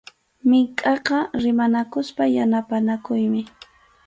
[0.49, 3.41] Minkʼaqa rimanakuspa yanapanakuymi.